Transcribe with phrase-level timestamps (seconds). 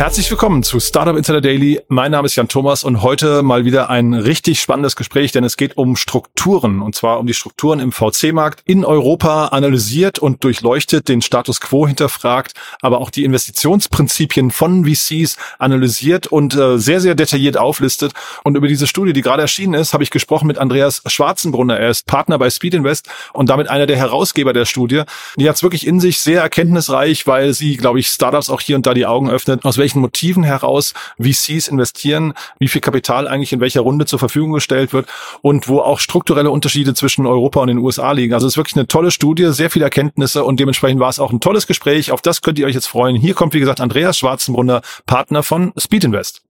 [0.00, 1.78] Herzlich willkommen zu Startup Insider Daily.
[1.88, 5.58] Mein Name ist Jan Thomas und heute mal wieder ein richtig spannendes Gespräch, denn es
[5.58, 11.08] geht um Strukturen und zwar um die Strukturen im VC-Markt in Europa analysiert und durchleuchtet,
[11.10, 17.14] den Status quo hinterfragt, aber auch die Investitionsprinzipien von VCs analysiert und äh, sehr, sehr
[17.14, 18.14] detailliert auflistet.
[18.42, 21.78] Und über diese Studie, die gerade erschienen ist, habe ich gesprochen mit Andreas Schwarzenbrunner.
[21.78, 25.02] Er ist Partner bei Speed Invest und damit einer der Herausgeber der Studie.
[25.36, 28.76] Die hat es wirklich in sich sehr erkenntnisreich, weil sie, glaube ich, Startups auch hier
[28.76, 33.26] und da die Augen öffnet, aus welchen welchen Motiven heraus VCs investieren, wie viel Kapital
[33.26, 35.08] eigentlich in welcher Runde zur Verfügung gestellt wird
[35.42, 38.34] und wo auch strukturelle Unterschiede zwischen Europa und den USA liegen.
[38.34, 41.32] Also es ist wirklich eine tolle Studie, sehr viele Erkenntnisse und dementsprechend war es auch
[41.32, 42.12] ein tolles Gespräch.
[42.12, 43.16] Auf das könnt ihr euch jetzt freuen.
[43.16, 46.42] Hier kommt, wie gesagt, Andreas Schwarzenbrunner, Partner von Speed Invest.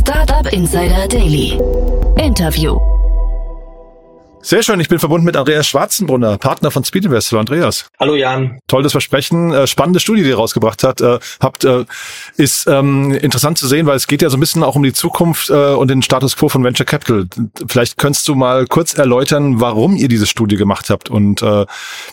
[0.00, 1.58] Startup Insider Daily.
[2.16, 2.99] Interview.
[4.42, 7.30] Sehr schön, ich bin verbunden mit Andreas Schwarzenbrunner, Partner von Speedinvest.
[7.30, 7.90] Hallo Andreas.
[8.00, 8.58] Hallo Jan.
[8.68, 11.84] Tolles Versprechen, äh, spannende Studie, die ihr rausgebracht hat, äh, habt, äh,
[12.38, 14.94] ist ähm, interessant zu sehen, weil es geht ja so ein bisschen auch um die
[14.94, 17.26] Zukunft äh, und den Status quo von Venture Capital.
[17.68, 21.66] Vielleicht könntest du mal kurz erläutern, warum ihr diese Studie gemacht habt und äh,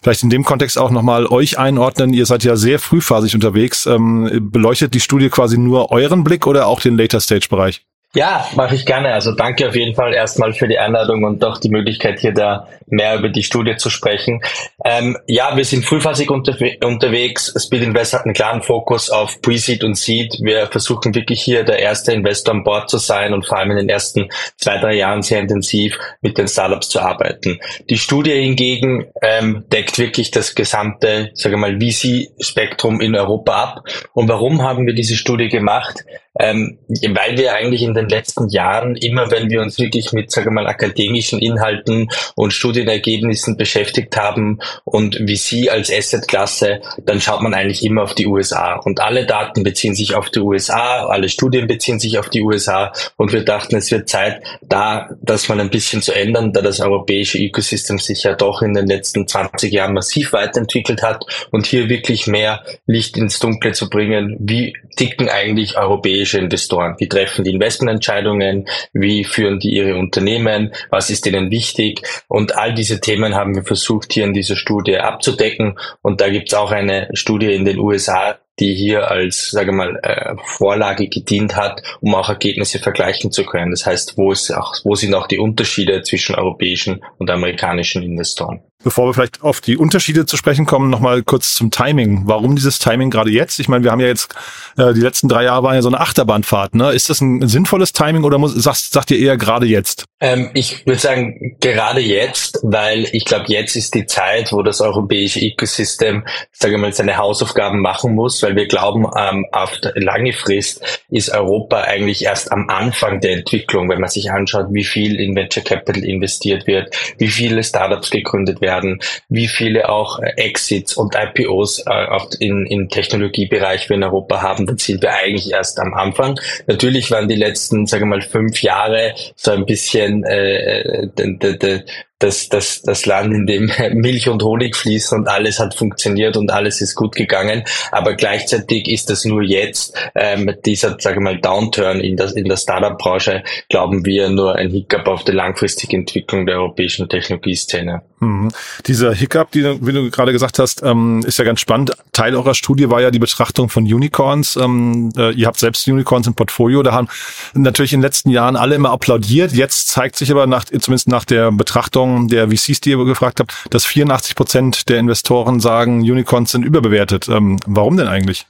[0.04, 2.14] vielleicht in dem Kontext auch nochmal euch einordnen.
[2.14, 3.86] Ihr seid ja sehr frühphasig unterwegs.
[3.86, 7.87] Ähm, beleuchtet die Studie quasi nur euren Blick oder auch den Later-Stage-Bereich?
[8.16, 9.14] Ja, mache ich gerne.
[9.14, 12.68] Also danke auf jeden Fall erstmal für die Einladung und auch die Möglichkeit, hier da
[12.88, 14.42] mehr über die Studie zu sprechen.
[14.86, 17.54] Ähm, ja, wir sind frühphasig unterwe unterwegs.
[17.58, 20.38] Speed Invest hat einen klaren Fokus auf Pre-Seed und Seed.
[20.42, 23.78] Wir versuchen wirklich hier der erste Investor an Bord zu sein und vor allem in
[23.78, 27.60] den ersten zwei, drei Jahren sehr intensiv mit den Startups zu arbeiten.
[27.90, 33.84] Die Studie hingegen ähm, deckt wirklich das gesamte, sage mal, VC-Spektrum in Europa ab.
[34.14, 36.06] Und warum haben wir diese Studie gemacht?
[36.40, 36.78] Ähm,
[37.10, 40.68] weil wir eigentlich in den letzten Jahren immer, wenn wir uns wirklich mit, sage mal,
[40.68, 47.84] akademischen Inhalten und Studienergebnissen beschäftigt haben und wie Sie als Assetklasse, dann schaut man eigentlich
[47.84, 48.76] immer auf die USA.
[48.76, 52.92] Und alle Daten beziehen sich auf die USA, alle Studien beziehen sich auf die USA.
[53.16, 56.80] Und wir dachten, es wird Zeit, da das mal ein bisschen zu ändern, da das
[56.80, 61.90] europäische Ecosystem sich ja doch in den letzten 20 Jahren massiv weiterentwickelt hat und hier
[61.90, 66.96] wirklich mehr Licht ins Dunkle zu bringen, wie ticken eigentlich europäische Investoren?
[66.98, 68.68] Wie treffen die Investmententscheidungen?
[68.94, 70.74] Wie führen die ihre Unternehmen?
[70.90, 72.02] Was ist ihnen wichtig?
[72.28, 75.78] Und all diese Themen haben wir versucht, hier in dieser Studie abzudecken.
[76.02, 80.00] Und da gibt es auch eine Studie in den USA, die hier als, sage mal,
[80.02, 83.72] äh, Vorlage gedient hat, um auch Ergebnisse vergleichen zu können.
[83.72, 88.62] Das heißt, wo, ist auch, wo sind auch die Unterschiede zwischen europäischen und amerikanischen Investoren?
[88.84, 92.22] Bevor wir vielleicht auf die Unterschiede zu sprechen kommen, nochmal kurz zum Timing.
[92.26, 93.60] Warum dieses Timing gerade jetzt?
[93.60, 94.36] Ich meine, wir haben ja jetzt,
[94.78, 96.76] äh, die letzten drei Jahre waren ja so eine Achterbahnfahrt.
[96.76, 96.92] Ne?
[96.92, 100.06] Ist das ein sinnvolles Timing oder muss, sagst, sagt ihr eher gerade jetzt?
[100.20, 104.80] Ähm, ich würde sagen, gerade jetzt, weil ich glaube, jetzt ist die Zeit, wo das
[104.80, 110.34] europäische Ecosystem, sage ich mal, seine Hausaufgaben machen muss, weil wir glauben, ähm, auf lange
[110.34, 115.20] Frist ist Europa eigentlich erst am Anfang der Entwicklung, wenn man sich anschaut, wie viel
[115.20, 120.34] in Venture Capital investiert wird, wie viele Startups gegründet werden werden, wie viele auch äh,
[120.36, 125.14] Exits und IPOs äh, auch in, im Technologiebereich wir in Europa haben, dann sind wir
[125.14, 126.38] eigentlich erst am Anfang.
[126.68, 131.38] Natürlich waren die letzten, sagen wir mal, fünf Jahre so ein bisschen äh, äh de,
[131.38, 131.84] de, de,
[132.20, 136.52] das, das, das Land, in dem Milch und Honig fließen und alles hat funktioniert und
[136.52, 137.64] alles ist gut gegangen.
[137.92, 142.58] Aber gleichzeitig ist das nur jetzt, ähm, dieser, sage mal, Downturn in der, in der
[142.58, 148.02] Startup-Branche, glauben wir, nur ein Hiccup auf die langfristige Entwicklung der europäischen Technologieszene.
[148.20, 148.50] Mhm.
[148.88, 151.92] Dieser Hiccup, die, wie du gerade gesagt hast, ähm, ist ja ganz spannend.
[152.14, 154.56] Teil eurer Studie war ja die Betrachtung von Unicorns.
[154.56, 156.82] Ähm, äh, ihr habt selbst Unicorns im Portfolio.
[156.82, 157.08] Da haben
[157.54, 159.52] natürlich in den letzten Jahren alle immer applaudiert.
[159.52, 163.40] Jetzt zeigt sich aber nach, zumindest nach der Betrachtung Bewertung der VCs, die ihr gefragt
[163.40, 167.28] habt, dass 84 Prozent der Investoren sagen, Unicorns sind überbewertet.
[167.30, 168.46] Ähm, warum denn eigentlich?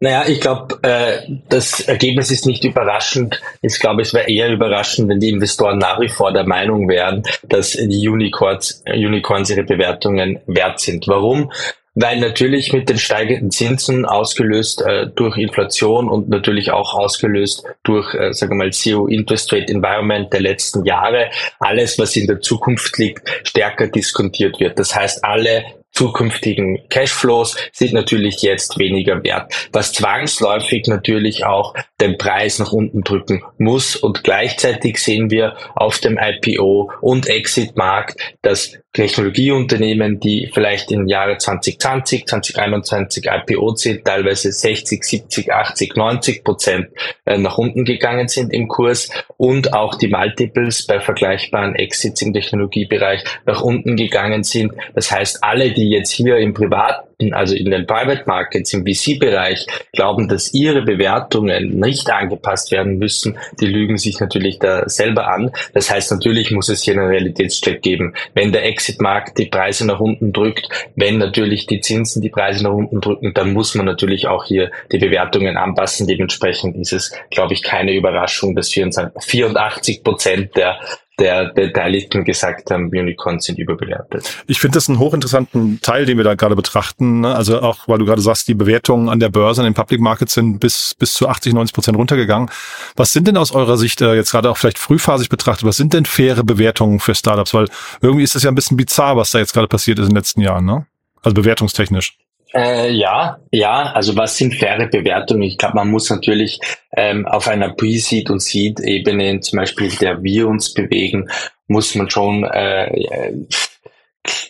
[0.00, 3.40] Naja, ich glaube, äh, das Ergebnis ist nicht überraschend.
[3.62, 7.22] Ich glaube, es wäre eher überraschend, wenn die Investoren nach wie vor der Meinung wären,
[7.44, 11.06] dass die Unicorns, Unicorns ihre Bewertungen wert sind.
[11.08, 11.50] Warum?
[11.94, 18.14] Weil natürlich mit den steigenden Zinsen ausgelöst äh, durch Inflation und natürlich auch ausgelöst durch,
[18.14, 21.30] äh, sagen wir mal, CEO Interest Rate Environment der letzten Jahre,
[21.60, 24.78] alles, was in der Zukunft liegt, stärker diskontiert wird.
[24.78, 25.64] Das heißt, alle
[25.94, 33.02] zukünftigen Cashflows sind natürlich jetzt weniger wert, was zwangsläufig natürlich auch den Preis nach unten
[33.02, 33.96] drücken muss.
[33.96, 41.36] Und gleichzeitig sehen wir auf dem IPO und Exit-Markt, dass Technologieunternehmen, die vielleicht im Jahre
[41.36, 46.88] 2020, 2021 IPO sind, teilweise 60, 70, 80, 90 Prozent
[47.24, 52.32] äh, nach unten gegangen sind im Kurs und auch die Multiples bei vergleichbaren Exits im
[52.32, 54.72] Technologiebereich nach unten gegangen sind.
[54.94, 59.66] Das heißt, alle, die jetzt hier im Privat also in den Private Markets, im VC-Bereich,
[59.92, 65.50] glauben, dass ihre Bewertungen nicht angepasst werden müssen, die lügen sich natürlich da selber an.
[65.72, 68.14] Das heißt, natürlich muss es hier einen Realitätscheck geben.
[68.34, 72.72] Wenn der Exit-Markt die Preise nach unten drückt, wenn natürlich die Zinsen die Preise nach
[72.72, 76.06] unten drücken, dann muss man natürlich auch hier die Bewertungen anpassen.
[76.06, 80.78] Dementsprechend ist es, glaube ich, keine Überraschung, dass 84 Prozent der
[81.18, 84.42] der Beteiligten gesagt haben, Unicorns sind überbewertet.
[84.46, 87.20] Ich finde das einen hochinteressanten Teil, den wir da gerade betrachten.
[87.20, 87.34] Ne?
[87.34, 90.34] Also auch, weil du gerade sagst, die Bewertungen an der Börse, an den Public Markets
[90.34, 92.50] sind bis, bis zu 80, 90 Prozent runtergegangen.
[92.96, 95.92] Was sind denn aus eurer Sicht, äh, jetzt gerade auch vielleicht frühphasig betrachtet, was sind
[95.92, 97.54] denn faire Bewertungen für Startups?
[97.54, 97.68] Weil
[98.00, 100.16] irgendwie ist es ja ein bisschen bizarr, was da jetzt gerade passiert ist in den
[100.16, 100.86] letzten Jahren, ne?
[101.22, 102.18] Also bewertungstechnisch.
[102.54, 105.42] Äh, ja, ja, also was sind faire Bewertungen?
[105.42, 106.60] Ich glaube, man muss natürlich
[106.96, 111.28] ähm, auf einer Pre-Seed- und Seed-Ebene, zum Beispiel der wir uns bewegen,
[111.66, 113.12] muss man schon äh,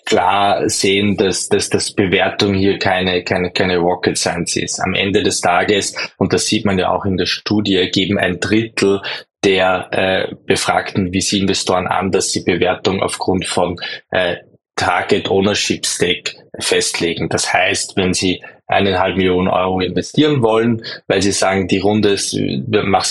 [0.04, 4.80] klar sehen, dass, dass das Bewertung hier keine, keine, keine Rocket Science ist.
[4.80, 8.38] Am Ende des Tages, und das sieht man ja auch in der Studie, geben ein
[8.38, 9.00] Drittel
[9.44, 13.76] der äh, befragten VC-Investoren an, dass sie Bewertung aufgrund von
[14.10, 14.36] äh,
[14.76, 17.28] Target Ownership Stake festlegen.
[17.28, 22.36] Das heißt, wenn Sie eineinhalb Millionen Euro investieren wollen, weil Sie sagen, die Runde ist,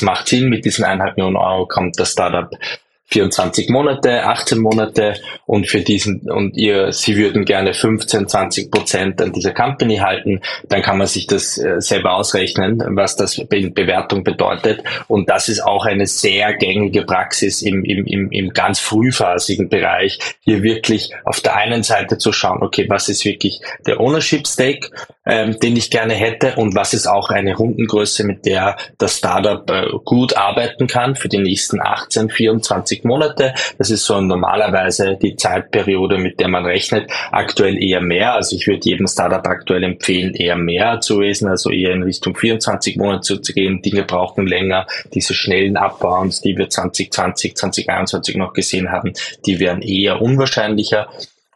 [0.01, 2.49] macht Sinn, mit diesen eineinhalb Millionen Euro kommt das Startup
[3.13, 5.13] 24 Monate, 18 Monate
[5.45, 10.41] und für diesen und ihr, sie würden gerne 15, 20 Prozent an dieser Company halten,
[10.67, 14.83] dann kann man sich das äh, selber ausrechnen, was das in Bewertung bedeutet.
[15.07, 20.17] Und das ist auch eine sehr gängige Praxis im, im, im, im ganz frühphasigen Bereich,
[20.41, 24.89] hier wirklich auf der einen Seite zu schauen, okay, was ist wirklich der Ownership Stake,
[25.25, 29.69] ähm, den ich gerne hätte und was ist auch eine Rundengröße, mit der das Startup
[29.69, 33.53] äh, gut arbeiten kann für die nächsten 18, 24 Monate.
[33.77, 37.09] Das ist so normalerweise die Zeitperiode, mit der man rechnet.
[37.31, 38.33] Aktuell eher mehr.
[38.33, 42.35] Also ich würde jedem Startup aktuell empfehlen, eher mehr zu lesen, also eher in Richtung
[42.35, 43.81] 24 Monate zu gehen.
[43.81, 44.87] Dinge brauchen länger.
[45.13, 49.13] Diese schnellen Abbauens, die wir 2020, 2021 noch gesehen haben,
[49.45, 51.07] die wären eher unwahrscheinlicher.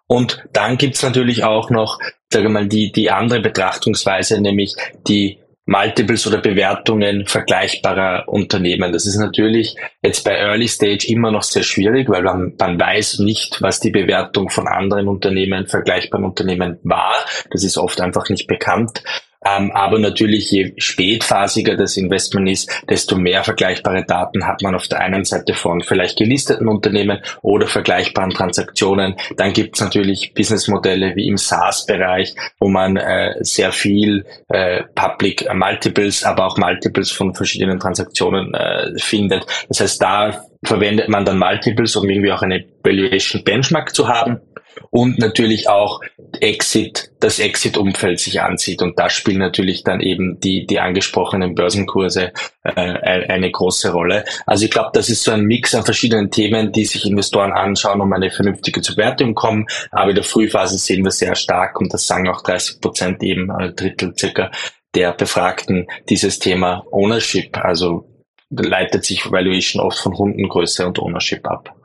[0.08, 2.00] Und dann gibt's natürlich auch noch,
[2.32, 4.76] sage wir mal, die, die andere Betrachtungsweise, nämlich
[5.08, 8.94] die Multiples oder Bewertungen vergleichbarer Unternehmen.
[8.94, 13.20] Das ist natürlich jetzt bei Early Stage immer noch sehr schwierig, weil man, man weiß
[13.20, 17.14] nicht, was die Bewertung von anderen Unternehmen, vergleichbaren Unternehmen war.
[17.52, 19.04] Das ist oft einfach nicht bekannt.
[19.48, 24.88] Ähm, aber natürlich, je spätphasiger das Investment ist, desto mehr vergleichbare Daten hat man auf
[24.88, 29.16] der einen Seite von vielleicht gelisteten Unternehmen oder vergleichbaren Transaktionen.
[29.36, 35.48] Dann gibt es natürlich Businessmodelle wie im SaaS-Bereich, wo man äh, sehr viel äh, Public
[35.54, 39.46] Multiples, aber auch Multiples von verschiedenen Transaktionen äh, findet.
[39.70, 44.42] Das heißt, da verwendet man dann Multiples, um irgendwie auch eine Valuation Benchmark zu haben
[44.90, 46.02] und natürlich auch
[46.40, 48.82] Exit, das Exit-Umfeld sich ansieht.
[48.82, 52.32] Und da spielen natürlich dann eben die, die angesprochenen Börsenkurse
[52.64, 54.26] äh, eine große Rolle.
[54.46, 58.02] Also ich glaube, das ist so ein Mix an verschiedenen Themen, die sich Investoren anschauen,
[58.02, 59.66] um eine vernünftige Bewertung kommen.
[59.92, 63.52] Aber in der Frühphase sehen wir sehr stark, und das sagen auch 30 Prozent eben,
[63.52, 64.52] ein Drittel circa
[64.96, 68.08] der Befragten, dieses Thema Ownership, also
[68.50, 71.76] leitet sich Valuation oft von Rundengröße und Ownership ab.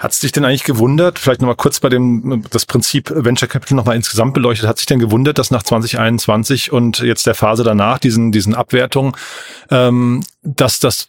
[0.00, 3.76] Hat es dich denn eigentlich gewundert, vielleicht nochmal kurz bei dem, das Prinzip Venture Capital
[3.76, 7.98] nochmal insgesamt beleuchtet, hat sich denn gewundert, dass nach 2021 und jetzt der Phase danach,
[7.98, 9.12] diesen, diesen Abwertungen,
[9.70, 11.08] ähm, dass das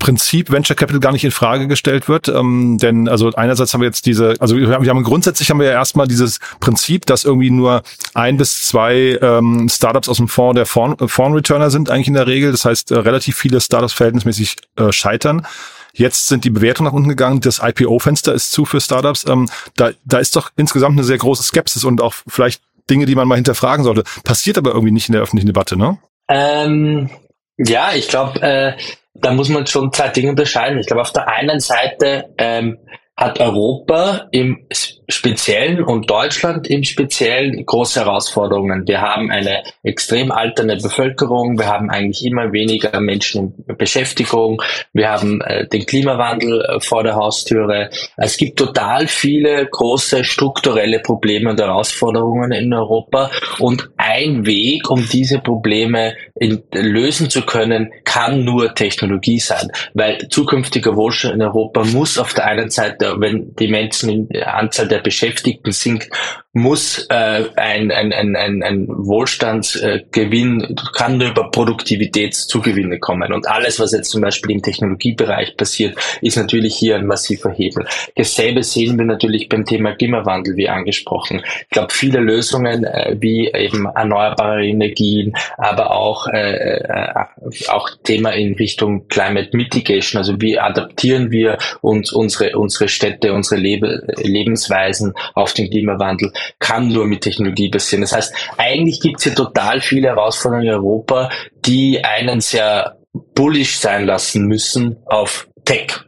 [0.00, 2.26] Prinzip Venture Capital gar nicht in Frage gestellt wird.
[2.26, 5.60] Ähm, denn also einerseits haben wir jetzt diese, also wir haben, wir haben grundsätzlich haben
[5.60, 10.26] wir ja erstmal dieses Prinzip, dass irgendwie nur ein bis zwei ähm, Startups aus dem
[10.26, 12.50] Fonds der Fonds-Returner sind eigentlich in der Regel.
[12.50, 15.46] Das heißt, äh, relativ viele Startups verhältnismäßig äh, scheitern.
[15.96, 19.26] Jetzt sind die Bewertungen nach unten gegangen, das IPO-Fenster ist zu für Startups.
[19.26, 23.14] Ähm, da, da ist doch insgesamt eine sehr große Skepsis und auch vielleicht Dinge, die
[23.14, 24.02] man mal hinterfragen sollte.
[24.24, 25.98] Passiert aber irgendwie nicht in der öffentlichen Debatte, ne?
[26.28, 27.10] Ähm,
[27.56, 28.72] ja, ich glaube, äh,
[29.14, 30.78] da muss man schon zwei Dinge unterscheiden.
[30.78, 32.78] Ich glaube, auf der einen Seite ähm,
[33.16, 34.66] hat Europa im
[35.08, 38.88] Speziellen und Deutschland im Speziellen große Herausforderungen.
[38.88, 44.60] Wir haben eine extrem alternde Bevölkerung, wir haben eigentlich immer weniger Menschen in Beschäftigung,
[44.92, 47.90] wir haben äh, den Klimawandel äh, vor der Haustüre.
[48.16, 53.30] Es gibt total viele große strukturelle Probleme und Herausforderungen in Europa
[53.60, 60.28] und ein Weg, um diese Probleme in, lösen zu können, kann nur Technologie sein, weil
[60.28, 65.00] zukünftiger Wohlstand in Europa muss auf der einen Seite, wenn die Menschen in Anzahl der
[65.00, 66.10] Beschäftigten sinkt,
[66.54, 73.32] muss äh, ein, ein, ein, ein, ein Wohlstandsgewinn, kann nur über Produktivitätszugewinne kommen.
[73.32, 77.86] Und alles, was jetzt zum Beispiel im Technologiebereich passiert, ist natürlich hier ein massiver Hebel.
[78.14, 81.42] Dasselbe sehen wir natürlich beim Thema Klimawandel, wie angesprochen.
[81.62, 87.24] Ich glaube, viele Lösungen äh, wie eben erneuerbare Energien, aber auch, äh, äh,
[87.66, 93.60] auch Thema in Richtung Climate Mitigation, also wie adaptieren wir uns unsere, unsere Städte, unsere
[93.60, 98.02] Lebe Lebensweisen auf den Klimawandel, kann nur mit Technologie passieren.
[98.02, 101.30] Das heißt, eigentlich gibt es hier total viele Herausforderungen in Europa,
[101.64, 102.98] die einen sehr
[103.34, 106.04] bullish sein lassen müssen auf Tech.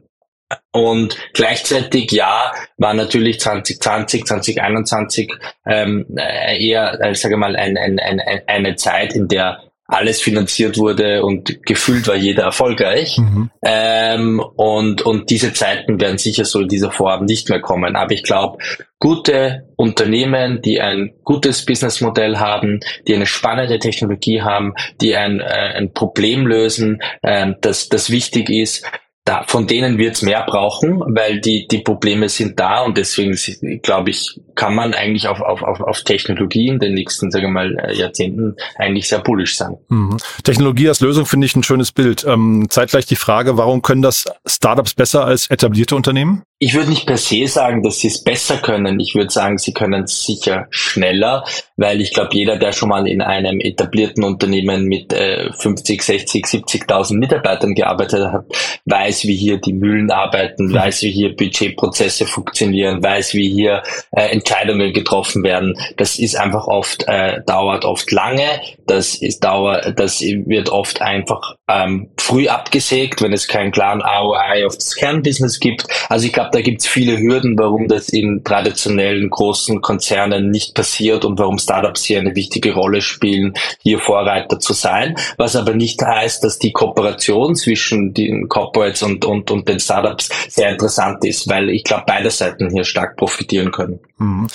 [0.72, 5.32] Und gleichzeitig, ja, war natürlich 2020, 2021
[5.66, 11.24] ähm, eher, äh, sage mal, ein, ein, ein, eine Zeit, in der alles finanziert wurde
[11.24, 13.18] und gefühlt war jeder erfolgreich.
[13.18, 13.50] Mhm.
[13.62, 17.94] Ähm, und, und diese Zeiten werden sicher so in dieser Form nicht mehr kommen.
[17.94, 18.58] Aber ich glaube,
[18.98, 25.74] gute Unternehmen, die ein gutes Businessmodell haben, die eine spannende Technologie haben, die ein, äh,
[25.76, 28.84] ein Problem lösen, äh, das, das wichtig ist,
[29.26, 33.36] da, von denen wird es mehr brauchen, weil die, die Probleme sind da und deswegen
[33.82, 37.50] glaube ich, kann man eigentlich auf, auf, auf, auf Technologie in den nächsten, sagen wir
[37.50, 39.76] mal, äh, Jahrzehnten eigentlich sehr bullisch sein.
[39.88, 40.16] Mhm.
[40.42, 42.25] Technologie als Lösung finde ich ein schönes Bild.
[42.26, 46.42] Ähm, zeitgleich die Frage, warum können das Startups besser als etablierte Unternehmen?
[46.58, 48.98] Ich würde nicht per se sagen, dass sie es besser können.
[48.98, 51.44] Ich würde sagen, sie können es sicher schneller,
[51.76, 56.46] weil ich glaube, jeder, der schon mal in einem etablierten Unternehmen mit äh, 50, 60,
[56.46, 58.46] 70.000 Mitarbeitern gearbeitet hat,
[58.86, 60.75] weiß, wie hier die Mühlen arbeiten, mhm.
[60.75, 63.82] weiß, wie hier Budgetprozesse funktionieren, weiß, wie hier
[64.12, 65.76] äh, Entscheidungen getroffen werden.
[65.96, 68.60] Das ist einfach oft, äh, dauert oft lange.
[68.86, 74.66] Das ist dauer, das wird oft einfach ähm, früh abgesägt, wenn es keinen klaren ROI
[74.66, 75.87] auf das Kernbusiness gibt.
[76.08, 80.75] Also ich glaube, da gibt es viele Hürden, warum das in traditionellen großen Konzernen nicht
[80.75, 85.16] passiert und warum Startups hier eine wichtige Rolle spielen, hier Vorreiter zu sein.
[85.38, 90.30] Was aber nicht heißt, dass die Kooperation zwischen den Corporates und, und, und den Startups
[90.49, 93.99] sehr interessant ist, weil ich glaube, beide Seiten hier stark profitieren können.
[94.18, 94.46] Mhm.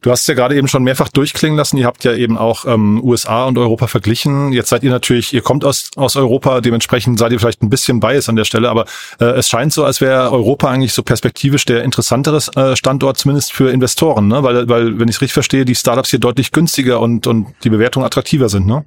[0.00, 1.76] Du hast ja gerade eben schon mehrfach durchklingen lassen.
[1.76, 4.52] Ihr habt ja eben auch ähm, USA und Europa verglichen.
[4.52, 8.00] Jetzt seid ihr natürlich, ihr kommt aus, aus Europa, dementsprechend seid ihr vielleicht ein bisschen
[8.00, 8.84] bias an der Stelle, aber
[9.20, 13.52] äh, es scheint so, als wäre Europa eigentlich so perspektivisch der interessantere äh, Standort, zumindest
[13.52, 14.42] für Investoren, ne?
[14.42, 17.70] Weil, weil, wenn ich es richtig verstehe, die Startups hier deutlich günstiger und, und die
[17.70, 18.84] Bewertungen attraktiver sind, ne?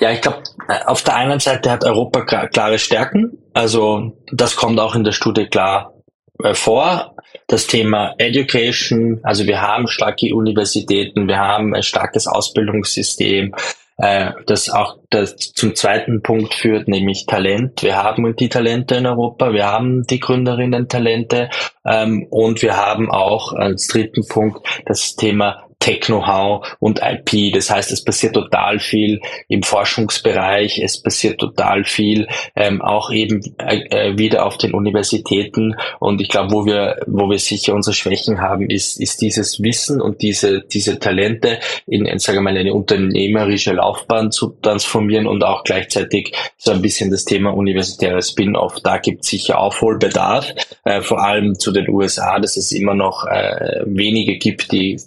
[0.00, 0.42] Ja, ich glaube,
[0.86, 3.38] auf der einen Seite hat Europa klare Stärken.
[3.52, 5.94] Also das kommt auch in der Studie klar
[6.42, 7.14] äh, vor.
[7.46, 13.54] Das Thema Education, also wir haben starke Universitäten, wir haben ein starkes Ausbildungssystem,
[14.00, 17.82] äh, das auch das zum zweiten Punkt führt, nämlich Talent.
[17.82, 21.50] Wir haben die Talente in Europa, wir haben die Gründerinnen Talente
[21.84, 27.52] ähm, und wir haben auch als dritten Punkt das Thema Tech-Know-how und IP.
[27.54, 33.40] Das heißt, es passiert total viel im Forschungsbereich, es passiert total viel ähm, auch eben
[33.58, 35.74] äh, äh, wieder auf den Universitäten.
[35.98, 40.00] Und ich glaube, wo wir, wo wir sicher unsere Schwächen haben, ist, ist dieses Wissen
[40.00, 45.64] und diese, diese Talente in, in sage mal, eine unternehmerische Laufbahn zu transformieren und auch
[45.64, 48.80] gleichzeitig so ein bisschen das Thema universitäre Spin-off.
[48.82, 50.52] Da gibt es sicher Aufholbedarf,
[50.84, 55.00] äh, vor allem zu den USA, dass es immer noch äh, wenige gibt, die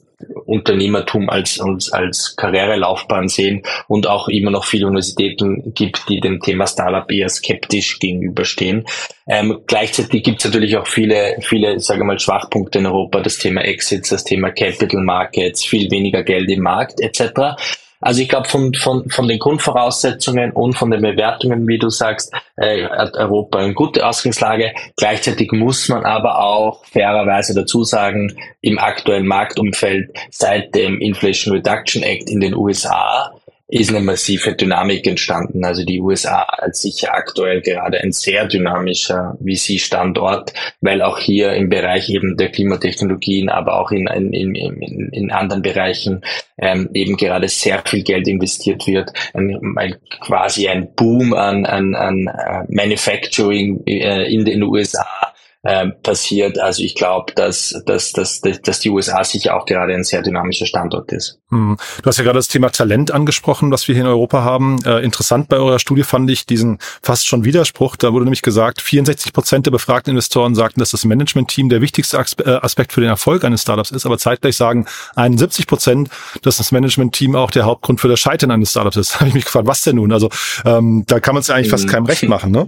[0.46, 6.40] Unternehmertum als, als, als Karrierelaufbahn sehen und auch immer noch viele Universitäten gibt, die dem
[6.40, 8.86] Thema Startup eher skeptisch gegenüberstehen.
[9.28, 13.62] Ähm, gleichzeitig gibt es natürlich auch viele, viele, sage mal, Schwachpunkte in Europa, das Thema
[13.62, 17.56] Exits, das Thema Capital Markets, viel weniger Geld im Markt etc.
[18.04, 22.34] Also ich glaube, von, von, von den Grundvoraussetzungen und von den Bewertungen, wie du sagst,
[22.58, 24.74] äh, hat Europa eine gute Ausgangslage.
[24.98, 32.04] Gleichzeitig muss man aber auch fairerweise dazu sagen, im aktuellen Marktumfeld seit dem Inflation Reduction
[32.04, 33.34] Act in den USA
[33.74, 35.66] ist eine massive Dynamik entstanden.
[35.66, 41.70] Also die USA als sicher aktuell gerade ein sehr dynamischer VC-Standort, weil auch hier im
[41.70, 46.22] Bereich eben der Klimatechnologien, aber auch in, in, in, in anderen Bereichen
[46.60, 49.12] ähm, eben gerade sehr viel Geld investiert wird.
[49.34, 55.33] Ein, ein, quasi ein Boom an, an, an uh, Manufacturing äh, in den USA
[55.64, 56.60] äh, passiert.
[56.60, 60.66] Also ich glaube, dass, dass, dass, dass die USA sicher auch gerade ein sehr dynamischer
[60.66, 61.40] Standort ist.
[61.50, 61.78] Hm.
[62.02, 64.84] Du hast ja gerade das Thema Talent angesprochen, was wir hier in Europa haben.
[64.86, 67.96] Äh, interessant bei eurer Studie fand ich diesen fast schon Widerspruch.
[67.96, 72.18] Da wurde nämlich gesagt, 64 Prozent der befragten Investoren sagten, dass das Management-Team der wichtigste
[72.18, 76.10] äh, Aspekt für den Erfolg eines Startups ist, aber zeitgleich sagen 71 Prozent,
[76.42, 79.14] dass das Management-Team auch der Hauptgrund für das Scheitern eines Startups ist.
[79.14, 80.12] Da habe ich mich gefragt, was denn nun?
[80.12, 80.30] Also
[80.66, 81.92] ähm, da kann man es eigentlich fast hm.
[81.92, 82.68] keinem recht machen, ne?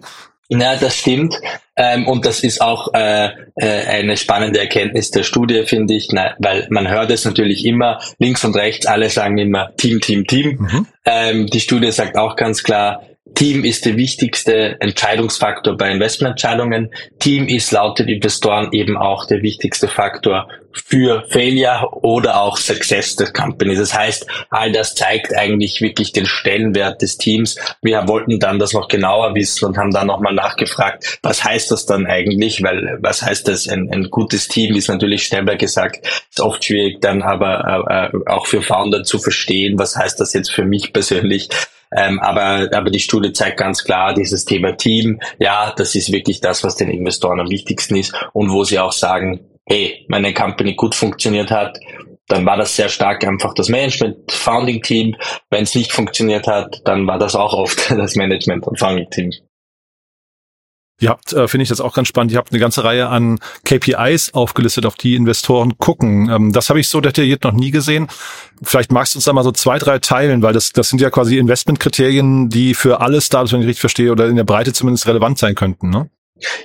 [0.50, 1.36] Ja, das stimmt.
[1.76, 6.36] Ähm, und das ist auch äh, äh, eine spannende Erkenntnis der Studie, finde ich, na,
[6.40, 10.58] weil man hört es natürlich immer, links und rechts, alle sagen immer Team, Team, Team.
[10.60, 10.88] Mhm.
[11.06, 13.04] Ähm, die Studie sagt auch ganz klar,
[13.36, 16.92] Team ist der wichtigste Entscheidungsfaktor bei Investmententscheidungen.
[17.20, 23.16] Team ist laut den Investoren eben auch der wichtigste Faktor für Failure oder auch Success
[23.16, 23.76] des Company.
[23.76, 27.58] Das heißt, all das zeigt eigentlich wirklich den Stellenwert des Teams.
[27.82, 31.86] Wir wollten dann das noch genauer wissen und haben dann nochmal nachgefragt, was heißt das
[31.86, 32.64] dann eigentlich?
[32.64, 33.68] Weil was heißt das?
[33.68, 38.48] Ein, ein gutes Team ist natürlich schneller gesagt, ist oft schwierig dann aber äh, auch
[38.48, 41.50] für Founder zu verstehen, was heißt das jetzt für mich persönlich?
[41.96, 46.42] Ähm, aber, aber die Studie zeigt ganz klar, dieses Thema Team, ja, das ist wirklich
[46.42, 50.76] das, was den Investoren am wichtigsten ist und wo sie auch sagen, hey, meine Company
[50.76, 51.80] gut funktioniert hat,
[52.28, 55.16] dann war das sehr stark einfach das Management, Founding Team.
[55.50, 59.32] Wenn es nicht funktioniert hat, dann war das auch oft das Management und Founding Team.
[61.02, 63.40] Ihr habt, äh, finde ich das auch ganz spannend, ihr habt eine ganze Reihe an
[63.66, 66.30] KPIs aufgelistet, auf die Investoren gucken.
[66.30, 68.08] Ähm, das habe ich so detailliert noch nie gesehen.
[68.64, 71.10] Vielleicht magst du uns da mal so zwei, drei teilen, weil das, das sind ja
[71.10, 75.06] quasi Investmentkriterien, die für alle Startups, wenn ich richtig verstehe, oder in der Breite zumindest
[75.08, 76.10] relevant sein könnten, ne?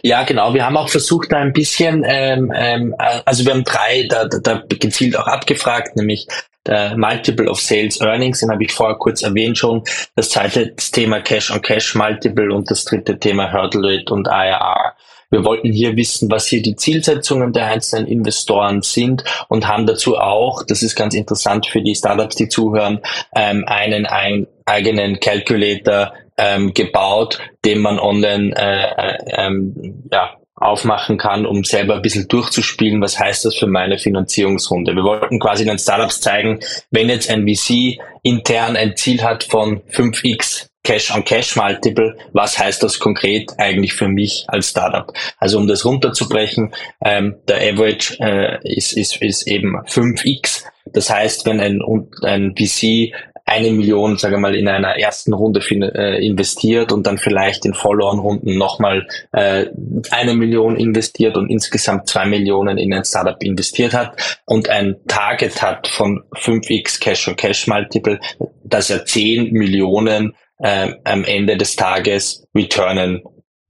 [0.03, 0.53] Ja, genau.
[0.55, 4.63] Wir haben auch versucht, da ein bisschen, ähm, ähm, also wir haben drei da, da,
[4.69, 6.27] gezielt auch abgefragt, nämlich
[6.67, 9.83] der Multiple of Sales Earnings, den habe ich vorher kurz erwähnt schon.
[10.17, 14.95] Das zweite Thema Cash on Cash Multiple und das dritte Thema Hurdle Rate und IRR.
[15.31, 20.19] Wir wollten hier wissen, was hier die Zielsetzungen der einzelnen Investoren sind und haben dazu
[20.19, 23.01] auch, das ist ganz interessant für die Startups, die zuhören,
[23.35, 31.17] ähm, einen ein, eigenen Calculator ähm, gebaut, den man online äh, äh, ähm, ja, aufmachen
[31.17, 34.95] kann, um selber ein bisschen durchzuspielen, was heißt das für meine Finanzierungsrunde.
[34.95, 39.81] Wir wollten quasi den Startups zeigen, wenn jetzt ein VC intern ein Ziel hat von
[39.91, 45.13] 5x Cash on Cash Multiple, was heißt das konkret eigentlich für mich als Startup?
[45.39, 46.75] Also um das runterzubrechen,
[47.05, 50.65] ähm, der Average äh, ist, ist, ist eben 5x.
[50.87, 51.81] Das heißt, wenn ein,
[52.23, 53.13] ein VC
[53.51, 58.57] eine Million, sage mal, in einer ersten Runde äh, investiert und dann vielleicht in Follow-on-Runden
[58.57, 59.67] nochmal äh,
[60.13, 65.61] eine Million investiert und insgesamt zwei Millionen in ein Startup investiert hat und ein Target
[65.63, 68.21] hat von 5x Cash und Cash Multiple,
[68.63, 73.25] dass er 10 Millionen äh, am Ende des Tages returnen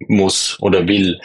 [0.08, 1.18] muss oder will.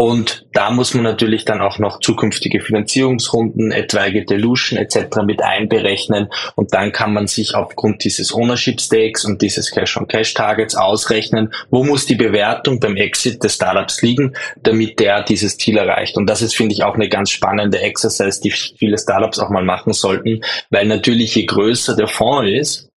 [0.00, 5.22] Und da muss man natürlich dann auch noch zukünftige Finanzierungsrunden, etwaige Dilution etc.
[5.26, 6.28] mit einberechnen.
[6.54, 12.06] Und dann kann man sich aufgrund dieses Ownership Stakes und dieses Cash-on-Cash-Targets ausrechnen, wo muss
[12.06, 16.16] die Bewertung beim Exit des Startups liegen, damit der dieses Ziel erreicht.
[16.16, 19.64] Und das ist, finde ich, auch eine ganz spannende Exercise, die viele Startups auch mal
[19.64, 22.87] machen sollten, weil natürlich je größer der Fonds ist,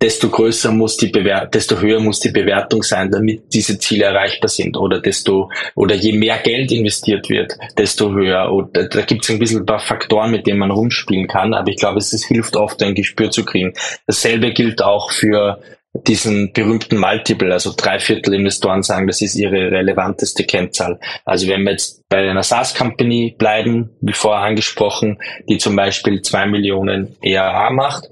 [0.00, 4.48] desto größer muss die Bewertung, desto höher muss die Bewertung sein, damit diese Ziele erreichbar
[4.48, 4.76] sind.
[4.76, 8.52] Oder desto, oder je mehr Geld investiert wird, desto höher.
[8.52, 11.54] Oder da gibt es ein bisschen ein paar Faktoren, mit denen man rumspielen kann.
[11.54, 13.72] Aber ich glaube, es, es hilft oft, ein Gespür zu kriegen.
[14.06, 15.60] Dasselbe gilt auch für
[16.06, 21.00] diesen berühmten Multiple, also drei Viertel Investoren sagen, das ist ihre relevanteste Kennzahl.
[21.24, 26.44] Also wenn wir jetzt bei einer SaaS-Company bleiben, wie vorher angesprochen, die zum Beispiel zwei
[26.44, 28.10] Millionen ERA macht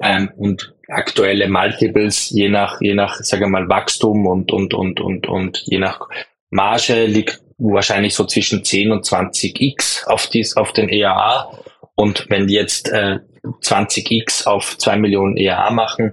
[0.00, 5.28] ähm, und aktuelle Multiples, je nach, je nach, sage mal, Wachstum und, und, und, und,
[5.28, 6.08] und je nach
[6.50, 11.50] Marge liegt wahrscheinlich so zwischen 10 und 20x auf dies, auf den EAA.
[11.94, 16.12] Und wenn jetzt äh, 20x auf 2 Millionen EAA machen,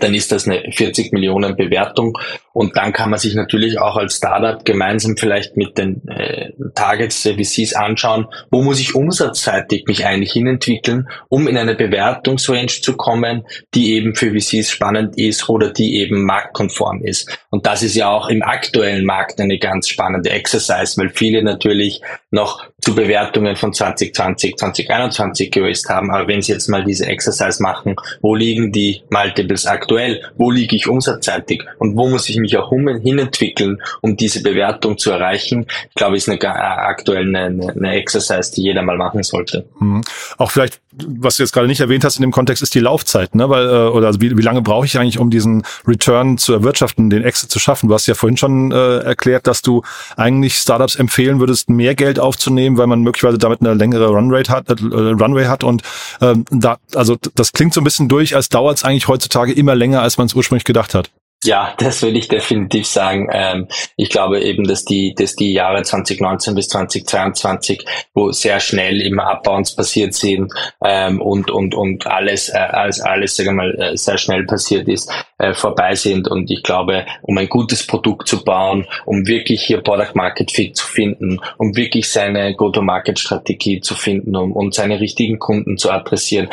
[0.00, 2.18] dann ist das eine 40 Millionen Bewertung
[2.58, 7.22] und dann kann man sich natürlich auch als Startup gemeinsam vielleicht mit den äh, Targets
[7.22, 12.96] der VCs anschauen, wo muss ich umsatzseitig mich eigentlich hinentwickeln, um in eine Bewertungsrange zu
[12.96, 13.44] kommen,
[13.74, 17.38] die eben für VCs spannend ist oder die eben marktkonform ist.
[17.50, 22.00] Und das ist ja auch im aktuellen Markt eine ganz spannende Exercise, weil viele natürlich
[22.32, 26.10] noch zu Bewertungen von 2020, 2021 geröst haben.
[26.10, 30.22] Aber wenn Sie jetzt mal diese Exercise machen, wo liegen die Multiples aktuell?
[30.36, 31.64] Wo liege ich umsatzseitig?
[31.78, 35.66] Und wo muss ich mich auch hinentwickeln, um diese Bewertung zu erreichen?
[35.88, 39.66] Ich glaube, ist eine, aktuell eine, eine Exercise, die jeder mal machen sollte.
[39.78, 40.02] Mhm.
[40.36, 43.34] Auch vielleicht, was du jetzt gerade nicht erwähnt hast in dem Kontext, ist die Laufzeit,
[43.34, 43.48] ne?
[43.48, 47.10] Weil, äh, oder also wie, wie lange brauche ich eigentlich, um diesen Return zu erwirtschaften,
[47.10, 47.88] den Exit zu schaffen?
[47.88, 49.82] Du hast ja vorhin schon äh, erklärt, dass du
[50.16, 54.68] eigentlich Startups empfehlen würdest, mehr Geld aufzunehmen, weil man möglicherweise damit eine längere Runrate hat,
[54.70, 55.64] äh, Runway hat.
[55.64, 55.82] Und
[56.20, 59.74] ähm, da, also das klingt so ein bisschen durch, als dauert es eigentlich heutzutage immer
[59.74, 61.10] länger, als man es ursprünglich gedacht hat.
[61.44, 63.28] Ja, das würde ich definitiv sagen.
[63.32, 69.00] Ähm, ich glaube eben, dass die, dass die Jahre 2019 bis 2022, wo sehr schnell
[69.00, 70.52] immer Abbauens passiert sind
[70.84, 74.88] ähm, und und und alles äh, alles alles sagen wir mal äh, sehr schnell passiert
[74.88, 76.26] ist, äh, vorbei sind.
[76.26, 80.76] Und ich glaube, um ein gutes Produkt zu bauen, um wirklich hier Product Market Fit
[80.76, 86.48] zu finden, um wirklich seine Go-to-Market-Strategie zu finden, um, um seine richtigen Kunden zu adressieren,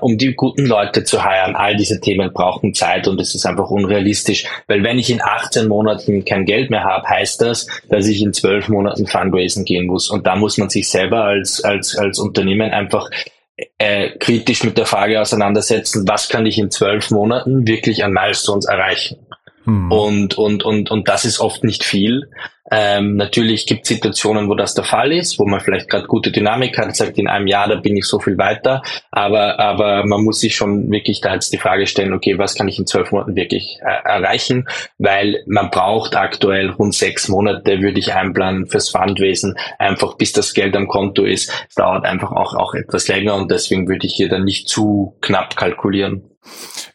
[0.00, 3.68] um die guten Leute zu heiren, all diese Themen brauchen Zeit und es ist einfach
[3.68, 8.06] unrealistisch realistisch, weil wenn ich in 18 Monaten kein Geld mehr habe, heißt das, dass
[8.06, 10.08] ich in 12 Monaten Fundraising gehen muss.
[10.08, 13.10] Und da muss man sich selber als, als, als Unternehmen einfach
[13.78, 18.66] äh, kritisch mit der Frage auseinandersetzen, was kann ich in zwölf Monaten wirklich an Milestones
[18.66, 19.18] erreichen?
[19.66, 19.90] Hm.
[19.90, 22.30] Und, und, und, und das ist oft nicht viel.
[22.70, 26.32] Ähm, natürlich gibt es Situationen, wo das der Fall ist, wo man vielleicht gerade gute
[26.32, 30.24] Dynamik hat, sagt in einem Jahr, da bin ich so viel weiter, aber, aber man
[30.24, 33.12] muss sich schon wirklich da jetzt die Frage stellen, okay, was kann ich in zwölf
[33.12, 34.66] Monaten wirklich äh, erreichen,
[34.98, 40.52] weil man braucht aktuell rund sechs Monate, würde ich einplanen fürs Fundwesen, einfach bis das
[40.52, 41.52] Geld am Konto ist.
[41.68, 45.16] Es dauert einfach auch, auch etwas länger und deswegen würde ich hier dann nicht zu
[45.20, 46.35] knapp kalkulieren.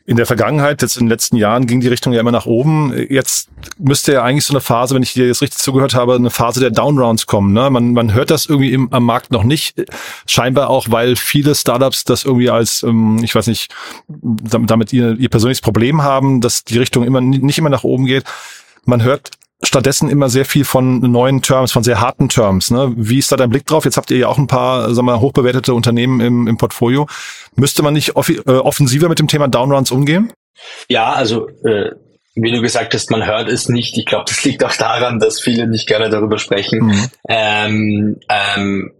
[0.05, 2.93] In der Vergangenheit, jetzt in den letzten Jahren, ging die Richtung ja immer nach oben.
[3.09, 6.29] Jetzt müsste ja eigentlich so eine Phase, wenn ich dir jetzt richtig zugehört habe, eine
[6.29, 7.53] Phase der Downrounds kommen.
[7.53, 7.69] Ne?
[7.69, 9.75] Man, man hört das irgendwie im, am Markt noch nicht.
[10.25, 13.71] Scheinbar auch, weil viele Startups das irgendwie als, ähm, ich weiß nicht,
[14.07, 18.23] damit ihr, ihr persönliches Problem haben, dass die Richtung immer nicht immer nach oben geht.
[18.85, 19.31] Man hört
[19.63, 22.71] stattdessen immer sehr viel von neuen Terms, von sehr harten Terms.
[22.71, 22.93] Ne?
[22.95, 23.86] Wie ist da dein Blick drauf?
[23.86, 27.08] Jetzt habt ihr ja auch ein paar, sagen wir, hochbewertete Unternehmen im, im Portfolio.
[27.56, 30.32] Müsste man nicht off äh, offensiver mit dem Thema Downruns umgehen?
[30.89, 31.91] Ja, also äh,
[32.36, 33.97] wie du gesagt hast, man hört es nicht.
[33.97, 36.86] Ich glaube, das liegt auch daran, dass viele nicht gerne darüber sprechen.
[36.86, 37.10] Mhm.
[37.28, 38.91] Ähm, ähm,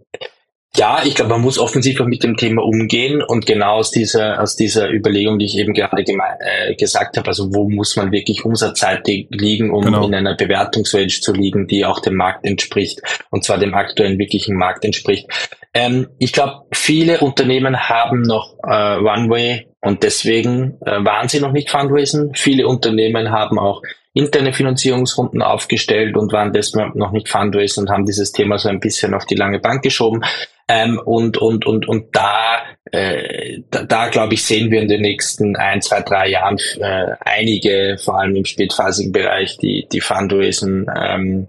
[0.74, 4.40] ja, ich glaube, man muss offensiv auch mit dem Thema umgehen und genau aus dieser,
[4.40, 8.46] aus dieser Überlegung, die ich eben gerade äh, gesagt habe, also wo muss man wirklich
[8.46, 10.06] umsatzseitig liegen, um genau.
[10.06, 14.56] in einer Bewertungsrange zu liegen, die auch dem Markt entspricht und zwar dem aktuellen wirklichen
[14.56, 15.26] Markt entspricht.
[15.74, 21.52] Ähm, ich glaube, viele Unternehmen haben noch äh, Runway und deswegen äh, waren sie noch
[21.52, 22.32] nicht Fundraising.
[22.34, 23.82] Viele Unternehmen haben auch
[24.14, 28.80] interne Finanzierungsrunden aufgestellt und waren deshalb noch nicht Fundraising und haben dieses Thema so ein
[28.80, 30.22] bisschen auf die lange Bank geschoben.
[30.68, 35.02] Ähm, und, und, und, und da, äh, da, da glaube ich, sehen wir in den
[35.02, 40.86] nächsten ein, zwei, drei Jahren äh, einige, vor allem im spätphasigen Bereich, die, die Fundraising
[40.94, 41.48] ähm,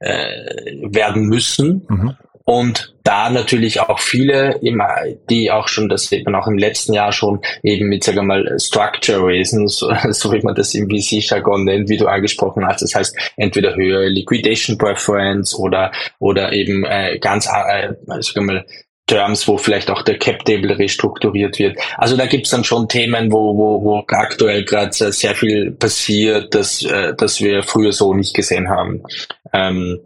[0.00, 1.86] äh, werden müssen.
[1.88, 2.16] Mhm.
[2.46, 4.88] Und da natürlich auch viele, immer,
[5.30, 8.22] die auch schon, das sieht man auch im letzten Jahr schon, eben mit, sagen wir
[8.22, 9.78] mal, Structure Reasons,
[10.10, 12.82] so, wie man das im VC-Jargon nennt, wie du angesprochen hast.
[12.82, 18.66] Das heißt, entweder höhere Liquidation Preference oder, oder eben äh, ganz, äh, sagen wir mal,
[19.06, 21.76] Terms, wo vielleicht auch der Cap-Table restrukturiert wird.
[21.98, 26.82] Also da gibt's dann schon Themen, wo, wo, wo aktuell gerade sehr viel passiert, dass,
[26.82, 29.02] äh, dass wir früher so nicht gesehen haben.
[29.52, 30.00] Ähm,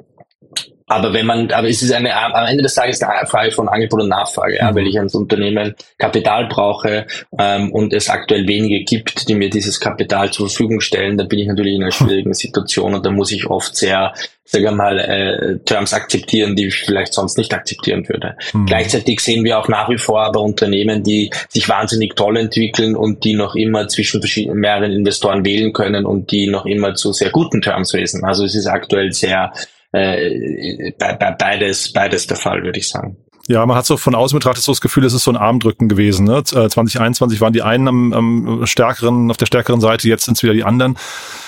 [0.88, 4.02] aber wenn man, aber es ist eine, am Ende des Tages eine Frage von Angebot
[4.02, 4.76] und Nachfrage, ja, mhm.
[4.76, 7.06] weil ich als Unternehmen Kapital brauche
[7.38, 11.40] ähm, und es aktuell wenige gibt, die mir dieses Kapital zur Verfügung stellen, dann bin
[11.40, 14.98] ich natürlich in einer schwierigen Situation und da muss ich oft sehr, sagen wir mal,
[14.98, 18.36] äh, Terms akzeptieren, die ich vielleicht sonst nicht akzeptieren würde.
[18.54, 18.64] Mhm.
[18.64, 23.24] Gleichzeitig sehen wir auch nach wie vor aber Unternehmen, die sich wahnsinnig toll entwickeln und
[23.24, 27.30] die noch immer zwischen verschiedenen mehreren Investoren wählen können und die noch immer zu sehr
[27.30, 28.24] guten Terms lesen.
[28.24, 29.52] Also es ist aktuell sehr
[29.92, 30.92] äh,
[31.38, 33.16] beides, beides der Fall, würde ich sagen.
[33.48, 35.88] Ja, man hat so von außen betrachtet so das Gefühl, es ist so ein Armdrücken
[35.88, 36.26] gewesen.
[36.26, 36.44] Ne?
[36.44, 40.42] 2021 äh, waren die einen am, am stärkeren, auf der stärkeren Seite, jetzt sind es
[40.42, 40.98] wieder die anderen.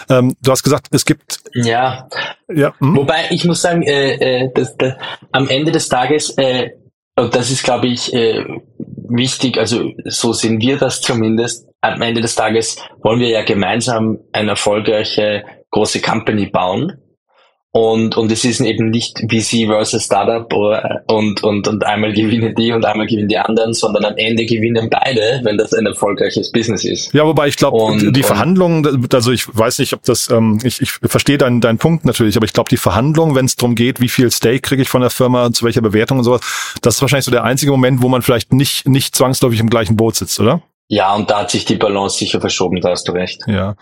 [0.08, 1.40] Ähm, du hast gesagt, es gibt.
[1.52, 2.08] Ja.
[2.48, 2.96] ja hm?
[2.96, 4.94] Wobei ich muss sagen, äh, äh, das, das,
[5.32, 6.70] am Ende des Tages, äh,
[7.16, 8.46] und das ist, glaube ich, äh,
[8.78, 11.68] wichtig, also so sehen wir das zumindest.
[11.82, 16.96] Am Ende des Tages wollen wir ja gemeinsam eine erfolgreiche große Company bauen
[17.72, 20.52] und, und es ist eben nicht VC versus Startup
[21.06, 24.90] und, und, und einmal gewinnen die und einmal gewinnen die anderen, sondern am Ende gewinnen
[24.90, 27.14] beide, wenn das ein erfolgreiches Business ist.
[27.14, 30.90] Ja, wobei ich glaube, die Verhandlungen, also ich weiß nicht, ob das, ähm, ich, ich
[30.90, 34.08] verstehe deinen, deinen Punkt natürlich, aber ich glaube, die Verhandlungen, wenn es darum geht, wie
[34.08, 36.40] viel Stake kriege ich von der Firma, zu welcher Bewertung und sowas,
[36.82, 39.96] das ist wahrscheinlich so der einzige Moment, wo man vielleicht nicht, nicht zwangsläufig im gleichen
[39.96, 40.60] Boot sitzt, oder?
[40.92, 43.42] Ja, und da hat sich die Balance sicher verschoben, da hast du recht.
[43.46, 43.76] Ja.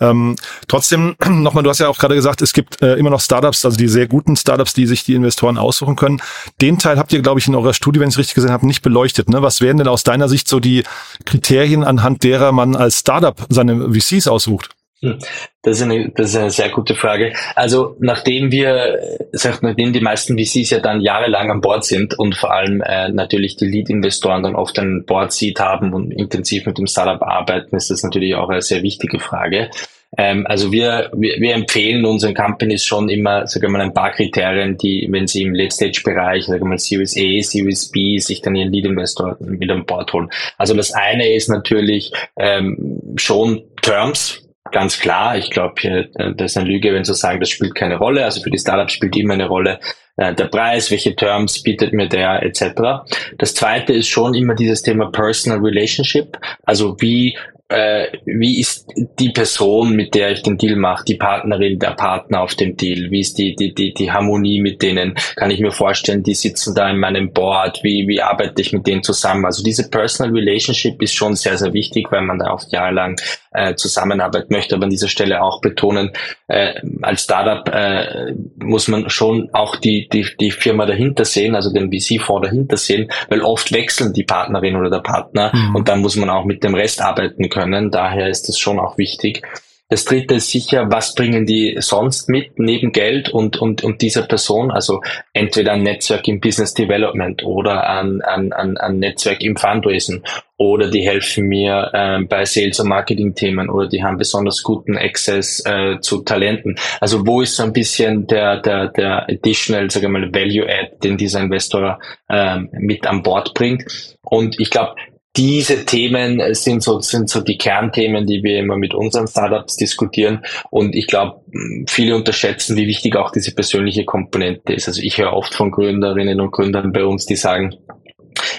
[0.00, 0.36] Ähm,
[0.68, 3.76] trotzdem, nochmal, du hast ja auch gerade gesagt, es gibt äh, immer noch Startups, also
[3.76, 6.22] die sehr guten Startups, die sich die Investoren aussuchen können.
[6.60, 8.68] Den Teil habt ihr, glaube ich, in eurer Studie, wenn ich es richtig gesehen habe,
[8.68, 9.28] nicht beleuchtet.
[9.28, 9.42] Ne?
[9.42, 10.84] Was wären denn aus deiner Sicht so die
[11.24, 14.76] Kriterien, anhand derer man als Startup seine VCs aussucht?
[15.04, 15.18] Hm.
[15.62, 17.32] Das ist, eine, das ist eine sehr gute Frage.
[17.54, 18.98] Also nachdem wir,
[19.32, 23.10] sagt, nachdem die meisten VCs ja dann jahrelang an Bord sind und vor allem äh,
[23.10, 27.90] natürlich die Lead-Investoren dann oft ein Board-Seat haben und intensiv mit dem Startup arbeiten, ist
[27.90, 29.70] das natürlich auch eine sehr wichtige Frage.
[30.16, 34.12] Ähm, also wir, wir, wir empfehlen unseren Companies schon immer, sagen wir mal, ein paar
[34.12, 38.54] Kriterien, die, wenn sie im Late-Stage-Bereich, sagen wir mal Series A, Series B, sich dann
[38.54, 40.30] ihren Lead-Investor mit an Bord holen.
[40.56, 45.36] Also das eine ist natürlich ähm, schon Terms, ganz klar.
[45.36, 48.24] Ich glaube, das ist eine Lüge, wenn zu sagen, das spielt keine Rolle.
[48.24, 49.78] Also für die Startups spielt immer eine Rolle
[50.16, 53.06] äh, der Preis, welche Terms bietet mir der etc.
[53.38, 56.38] Das zweite ist schon immer dieses Thema Personal Relationship.
[56.64, 57.36] Also wie
[57.68, 58.86] äh, wie ist
[59.18, 63.10] die Person, mit der ich den Deal mache, die Partnerin, der Partner auf dem Deal?
[63.10, 65.14] Wie ist die, die, die, die Harmonie mit denen?
[65.36, 67.80] Kann ich mir vorstellen, die sitzen da in meinem Board?
[67.82, 69.46] Wie, wie arbeite ich mit denen zusammen?
[69.46, 73.16] Also diese Personal Relationship ist schon sehr, sehr wichtig, weil man da oft jahrelang
[73.54, 74.74] äh, zusammenarbeit möchte.
[74.74, 76.10] Aber an dieser Stelle auch betonen,
[76.48, 81.72] äh, als Startup äh, muss man schon auch die, die, die Firma dahinter sehen, also
[81.72, 85.76] den VC-Fonds dahinter sehen, weil oft wechseln die Partnerin oder der Partner mhm.
[85.76, 87.90] und dann muss man auch mit dem Rest arbeiten können.
[87.90, 89.42] Daher ist das schon auch wichtig.
[89.90, 94.22] Das dritte ist sicher, was bringen die sonst mit neben Geld und, und, und dieser
[94.22, 94.70] Person?
[94.70, 95.02] Also
[95.34, 100.22] entweder ein Netzwerk im Business Development oder ein, ein, ein, ein Netzwerk im Fundraising
[100.56, 105.62] oder die helfen mir äh, bei Sales- und Marketing-Themen oder die haben besonders guten Access
[105.66, 106.76] äh, zu Talenten.
[107.00, 111.40] Also wo ist so ein bisschen der, der, der additional, sage mal, Value-Add, den dieser
[111.40, 111.98] Investor
[112.30, 114.16] äh, mit an Bord bringt?
[114.22, 114.94] Und ich glaube,
[115.36, 120.44] diese Themen sind so, sind so die Kernthemen, die wir immer mit unseren Startups diskutieren.
[120.70, 121.40] Und ich glaube,
[121.88, 124.86] viele unterschätzen, wie wichtig auch diese persönliche Komponente ist.
[124.86, 127.74] Also ich höre oft von Gründerinnen und Gründern bei uns, die sagen,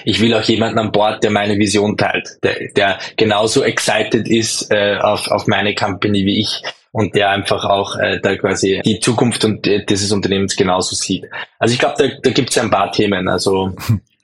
[0.04, 4.70] ich will auch jemanden an Bord, der meine Vision teilt, der, der genauso excited ist
[4.70, 6.62] äh, auf, auf meine Company wie ich
[6.92, 11.26] und der einfach auch äh, da quasi die Zukunft und äh, dieses Unternehmens genauso sieht.
[11.58, 13.28] Also ich glaube, da, da gibt es ein paar Themen.
[13.28, 13.74] Also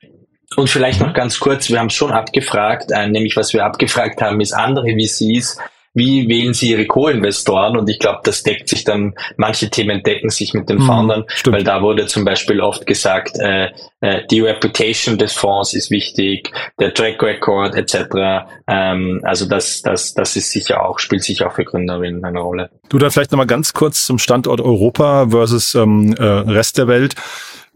[0.56, 4.20] Und vielleicht noch ganz kurz, wir haben es schon abgefragt, äh, nämlich was wir abgefragt
[4.20, 5.58] haben, ist andere VCs,
[5.94, 7.76] wie wählen sie ihre Co-Investoren?
[7.76, 11.24] Und ich glaube, das deckt sich dann, manche Themen decken sich mit den mhm, Foundern,
[11.28, 11.56] stimmt.
[11.56, 13.68] weil da wurde zum Beispiel oft gesagt, äh,
[14.00, 18.46] äh, die Reputation des Fonds ist wichtig, der Track Record etc.
[18.66, 22.70] Ähm, also das, das, das ist sicher auch, spielt sicher auch für Gründerinnen eine Rolle.
[22.88, 27.16] Du da vielleicht nochmal ganz kurz zum Standort Europa versus ähm, äh, Rest der Welt.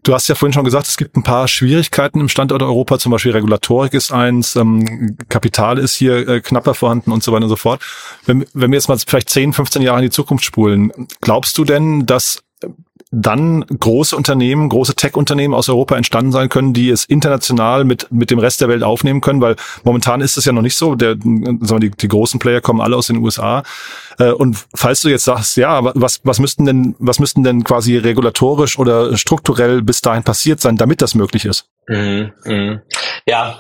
[0.07, 3.11] Du hast ja vorhin schon gesagt, es gibt ein paar Schwierigkeiten im Standort Europa, zum
[3.11, 7.49] Beispiel Regulatorik ist eins, ähm, Kapital ist hier äh, knapper vorhanden und so weiter und
[7.49, 7.83] so fort.
[8.25, 10.93] Wenn, wenn wir jetzt mal vielleicht 10, 15 Jahre in die Zukunft spulen,
[11.23, 12.39] glaubst du denn, dass
[13.19, 18.31] dann große Unternehmen, große Tech-Unternehmen aus Europa entstanden sein können, die es international mit, mit
[18.31, 20.95] dem Rest der Welt aufnehmen können, weil momentan ist es ja noch nicht so.
[20.95, 23.63] Der, sagen wir, die, die großen Player kommen alle aus den USA.
[24.19, 27.97] Äh, und falls du jetzt sagst, ja, was, was müssten denn, was müssten denn quasi
[27.97, 31.65] regulatorisch oder strukturell bis dahin passiert sein, damit das möglich ist?
[31.89, 32.83] Mhm, mh.
[33.27, 33.59] Ja,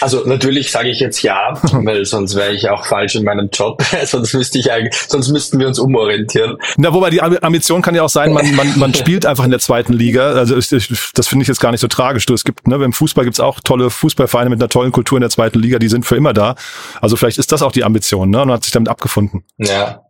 [0.00, 3.82] also natürlich sage ich jetzt ja, weil sonst wäre ich auch falsch in meinem Job.
[4.04, 6.56] sonst müsste ich eigentlich, sonst müssten wir uns umorientieren.
[6.76, 9.60] Na, wobei die Ambition kann ja auch sein, man, man, man spielt einfach in der
[9.60, 10.32] zweiten Liga.
[10.32, 12.26] Also ich, ich, das finde ich jetzt gar nicht so tragisch.
[12.26, 15.22] Du, es gibt, ne, beim Fußball gibt's auch tolle Fußballvereine mit einer tollen Kultur in
[15.22, 16.54] der zweiten Liga, die sind für immer da.
[17.00, 18.42] Also vielleicht ist das auch die Ambition, ne?
[18.42, 19.44] Und hat sich damit abgefunden.
[19.58, 20.02] Ja,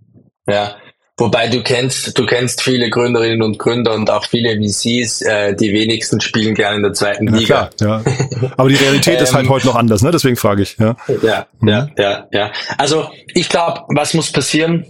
[0.47, 0.77] ja.
[1.21, 5.71] Wobei du kennst, du kennst viele Gründerinnen und Gründer und auch viele VCs, äh, die
[5.71, 7.71] wenigsten spielen gerne in der zweiten ja, Liga.
[7.77, 8.51] Klar, ja.
[8.57, 10.13] Aber die Realität ist halt ähm, heute noch anders, ne?
[10.13, 10.79] Deswegen frage ich.
[10.79, 11.69] Ja, ja, mhm.
[11.69, 12.53] ja, ja, ja.
[12.79, 14.87] Also ich glaube, was muss passieren?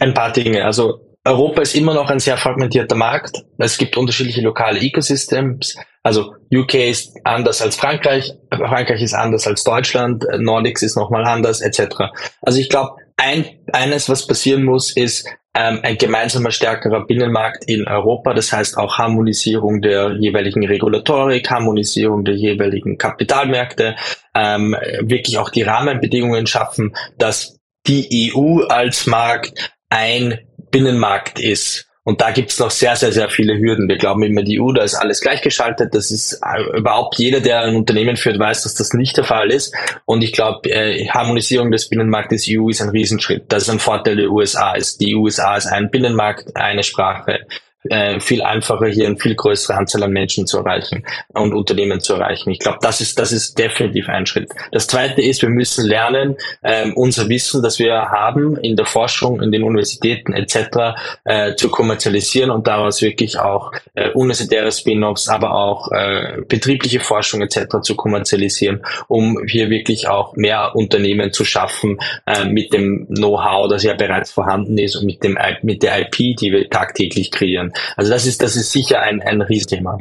[0.00, 0.64] Ein paar Dinge.
[0.64, 3.44] Also Europa ist immer noch ein sehr fragmentierter Markt.
[3.58, 5.76] Es gibt unterschiedliche lokale Ecosystems.
[6.02, 11.60] Also UK ist anders als Frankreich, Frankreich ist anders als Deutschland, Nordics ist nochmal anders,
[11.60, 11.96] etc.
[12.42, 15.28] Also ich glaube, ein, eines, was passieren muss, ist
[15.58, 18.32] ähm, ein gemeinsamer stärkerer Binnenmarkt in Europa.
[18.32, 23.96] Das heißt auch Harmonisierung der jeweiligen Regulatorik, Harmonisierung der jeweiligen Kapitalmärkte,
[24.36, 30.38] ähm, wirklich auch die Rahmenbedingungen schaffen, dass die EU als Markt ein
[30.70, 33.86] Binnenmarkt ist und da gibt's noch sehr, sehr, sehr viele Hürden.
[33.86, 35.94] Wir glauben immer, die EU, da ist alles gleichgeschaltet.
[35.94, 39.52] Das ist äh, überhaupt jeder, der ein Unternehmen führt, weiß, dass das nicht der Fall
[39.52, 39.74] ist.
[40.06, 43.52] Und ich glaube, äh, Harmonisierung des Binnenmarktes EU ist ein Riesenschritt.
[43.52, 44.72] Das ist ein Vorteil der USA.
[44.72, 45.02] Ist.
[45.02, 47.40] Die USA ist ein Binnenmarkt, eine Sprache
[47.84, 52.14] äh, viel einfacher, hier eine viel größere Anzahl an Menschen zu erreichen und Unternehmen zu
[52.14, 52.50] erreichen.
[52.50, 54.50] Ich glaube, das ist, das ist definitiv ein Schritt.
[54.72, 59.40] Das zweite ist, wir müssen lernen, ähm, unser Wissen, das wir haben in der Forschung,
[59.40, 60.96] in den Universitäten etc.
[61.24, 67.42] Äh, zu kommerzialisieren und daraus wirklich auch äh, universitäre Spin-offs, aber auch äh, betriebliche Forschung
[67.42, 67.80] etc.
[67.82, 73.82] zu kommerzialisieren, um hier wirklich auch mehr Unternehmen zu schaffen äh, mit dem Know-how, das
[73.82, 77.67] ja bereits vorhanden ist und mit dem mit der IP, die wir tagtäglich kreieren.
[77.96, 79.98] Also das ist, das ist sicher ein, ein Riesenthema.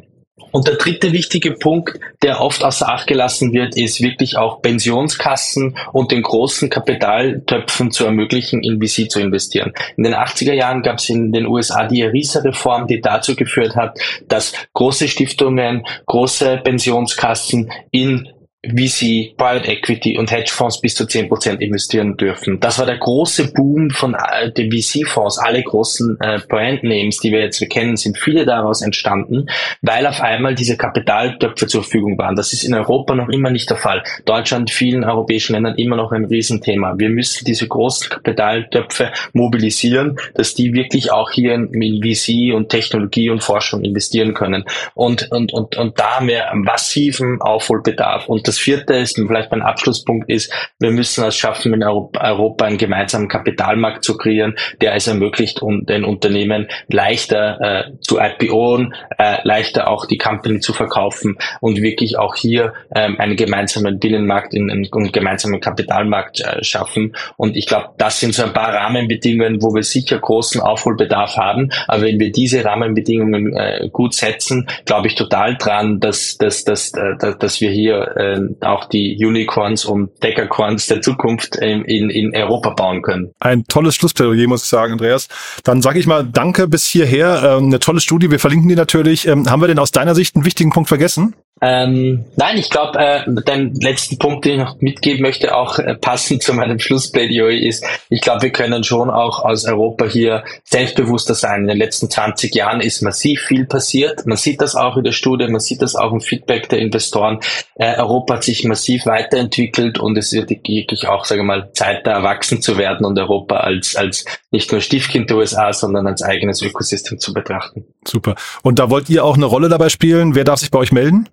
[0.51, 5.77] Und der dritte wichtige Punkt, der oft außer Acht gelassen wird, ist wirklich auch Pensionskassen
[5.93, 9.73] und den großen Kapitaltöpfen zu ermöglichen, in VC zu investieren.
[9.97, 13.99] In den 80er Jahren gab es in den USA die ERISA-Reform, die dazu geführt hat,
[14.27, 18.29] dass große Stiftungen, große Pensionskassen in
[18.69, 22.59] VC, Private Equity und Hedgefonds bis zu 10% investieren dürfen.
[22.59, 24.15] Das war der große Boom von
[24.57, 25.37] den VC-Fonds.
[25.39, 29.47] Alle großen äh, Brand-Names, die wir jetzt kennen, sind viele daraus entstanden,
[29.81, 32.35] weil auf einmal diese Kapitaltöpfe zur Verfügung waren.
[32.35, 34.03] Das ist in Europa noch immer nicht der Fall.
[34.25, 36.95] Deutschland, vielen europäischen Ländern immer noch ein Riesenthema.
[36.97, 42.69] Wir müssen diese großen Kapitaltöpfe mobilisieren, dass die wirklich auch hier in, in VC und
[42.69, 44.63] Technologie und Forschung investieren können.
[44.93, 48.27] Und, und, und, und da haben wir massiven Aufholbedarf.
[48.27, 52.65] Und das das vierte ist, vielleicht mein Abschlusspunkt ist, wir müssen es schaffen, in Europa
[52.65, 58.95] einen gemeinsamen Kapitalmarkt zu kreieren, der es ermöglicht, um den Unternehmen leichter äh, zu IPOen,
[59.17, 64.53] äh, leichter auch die Company zu verkaufen und wirklich auch hier ähm, einen gemeinsamen Binnenmarkt
[64.53, 67.15] in einen, gemeinsamen Kapitalmarkt äh, schaffen.
[67.35, 71.69] Und ich glaube, das sind so ein paar Rahmenbedingungen, wo wir sicher großen Aufholbedarf haben.
[71.87, 76.91] Aber wenn wir diese Rahmenbedingungen äh, gut setzen, glaube ich total dran, dass, dass, dass,
[76.91, 82.35] dass, dass wir hier äh, auch die Unicorns und Deckercorns der Zukunft ähm, in, in
[82.35, 83.31] Europa bauen können.
[83.39, 85.27] Ein tolles Schlussplädoyer, muss ich sagen, Andreas.
[85.63, 87.57] Dann sage ich mal Danke bis hierher.
[87.57, 89.27] Ähm, eine tolle Studie, wir verlinken die natürlich.
[89.27, 91.35] Ähm, haben wir denn aus deiner Sicht einen wichtigen Punkt vergessen?
[91.59, 95.95] Ähm, nein, ich glaube, äh, den letzten Punkt, den ich noch mitgeben möchte, auch äh,
[95.95, 101.33] passend zu meinem Schlussplädoyer ist, ich glaube, wir können schon auch aus Europa hier selbstbewusster
[101.33, 101.61] sein.
[101.61, 104.25] In den letzten 20 Jahren ist massiv viel passiert.
[104.27, 107.39] Man sieht das auch in der Studie, man sieht das auch im Feedback der Investoren.
[107.75, 112.05] Äh, Europa hat sich massiv weiterentwickelt und es wird wirklich auch, sage ich mal, Zeit
[112.05, 116.21] da erwachsen zu werden und Europa als, als nicht nur Stiefkind der USA, sondern als
[116.21, 117.85] eigenes Ökosystem zu betrachten.
[118.05, 118.35] Super.
[118.61, 120.35] Und da wollt ihr auch eine Rolle dabei spielen?
[120.35, 121.27] Wer darf sich bei euch melden?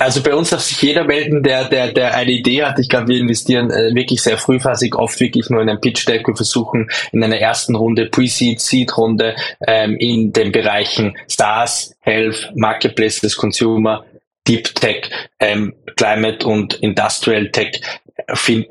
[0.00, 2.80] Also bei uns darf sich jeder melden, der, der, der eine Idee hat.
[2.80, 6.26] Ich glaube, wir investieren äh, wirklich sehr frühphasig, oft wirklich nur in einem Pitch-Deck.
[6.26, 13.36] Wir versuchen in einer ersten Runde, Pre-Seed, Seed-Runde, ähm, in den Bereichen SaaS, Health, Marketplaces,
[13.36, 14.04] Consumer,
[14.48, 17.80] Deep Tech, ähm, Climate und Industrial Tech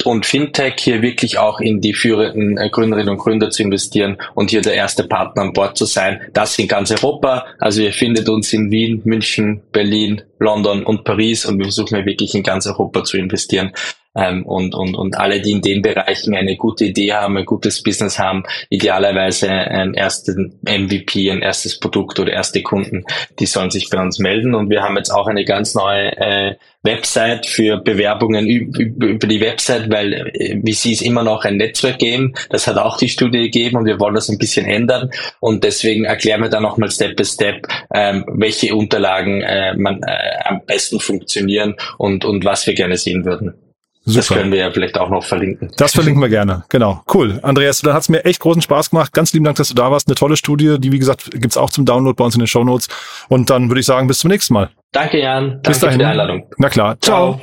[0.05, 4.49] und Fintech hier wirklich auch in die führenden äh, Gründerinnen und Gründer zu investieren und
[4.49, 6.21] hier der erste Partner an Bord zu sein.
[6.33, 7.45] Das in ganz Europa.
[7.59, 12.33] Also ihr findet uns in Wien, München, Berlin, London und Paris und wir versuchen wirklich
[12.35, 13.71] in ganz Europa zu investieren.
[14.19, 17.81] Ähm, und, und, und alle, die in den Bereichen eine gute Idee haben, ein gutes
[17.81, 23.05] Business haben, idealerweise ein erstes MVP, ein erstes Produkt oder erste Kunden,
[23.39, 24.55] die sollen sich bei uns melden.
[24.55, 29.89] Und wir haben jetzt auch eine ganz neue äh, Website für Bewerbungen über die Website,
[29.89, 32.35] weil äh, VC ist immer noch ein Netzwerk-Game.
[32.49, 35.11] Das hat auch die Studie gegeben und wir wollen das ein bisschen ändern.
[35.39, 40.43] Und deswegen erklären wir da nochmal Step by Step, ähm, welche Unterlagen äh, man äh,
[40.45, 43.68] am besten funktionieren und, und was wir gerne sehen würden.
[44.05, 44.17] Super.
[44.19, 45.71] Das können wir ja vielleicht auch noch verlinken.
[45.77, 47.03] Das verlinken wir gerne, genau.
[47.13, 47.39] Cool.
[47.43, 49.13] Andreas, dann hat es mir echt großen Spaß gemacht.
[49.13, 50.07] Ganz lieben Dank, dass du da warst.
[50.07, 52.63] Eine tolle Studie, die wie gesagt gibt's auch zum Download bei uns in den Show
[52.63, 52.87] Notes.
[53.27, 54.69] Und dann würde ich sagen, bis zum nächsten Mal.
[54.91, 55.49] Danke, Jan.
[55.49, 55.93] Danke bis dahin.
[55.93, 56.49] für die Einladung.
[56.57, 56.99] Na klar.
[57.01, 57.39] Ciao.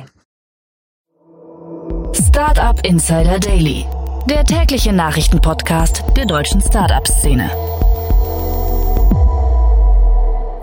[2.13, 3.85] Startup Insider Daily,
[4.29, 7.49] der tägliche Nachrichtenpodcast der deutschen Startup-Szene.